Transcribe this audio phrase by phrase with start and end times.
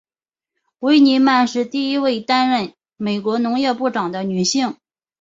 [0.79, 4.75] 维尼曼是第一位担任美国农业部长的女性。